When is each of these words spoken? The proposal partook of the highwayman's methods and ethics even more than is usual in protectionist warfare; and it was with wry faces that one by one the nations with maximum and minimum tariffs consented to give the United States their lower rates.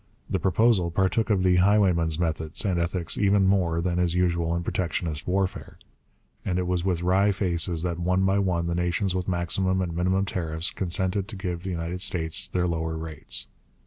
The 0.31 0.39
proposal 0.39 0.89
partook 0.89 1.29
of 1.29 1.43
the 1.43 1.57
highwayman's 1.57 2.17
methods 2.17 2.65
and 2.65 2.79
ethics 2.79 3.19
even 3.19 3.45
more 3.45 3.81
than 3.81 3.99
is 3.99 4.15
usual 4.15 4.55
in 4.55 4.63
protectionist 4.63 5.27
warfare; 5.27 5.77
and 6.43 6.57
it 6.57 6.65
was 6.65 6.83
with 6.83 7.03
wry 7.03 7.31
faces 7.31 7.83
that 7.83 7.99
one 7.99 8.25
by 8.25 8.39
one 8.39 8.65
the 8.65 8.73
nations 8.73 9.13
with 9.13 9.27
maximum 9.27 9.79
and 9.79 9.95
minimum 9.95 10.25
tariffs 10.25 10.71
consented 10.71 11.27
to 11.27 11.35
give 11.35 11.61
the 11.61 11.69
United 11.69 12.01
States 12.01 12.47
their 12.47 12.65
lower 12.65 12.97
rates. 12.97 13.45